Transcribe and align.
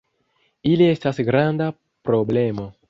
Ili 0.71 0.87
estas 0.93 1.21
granda 1.29 1.71
problemo. 2.09 2.71